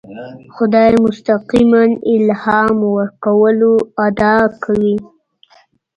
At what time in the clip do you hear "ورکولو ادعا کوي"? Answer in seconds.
2.95-4.95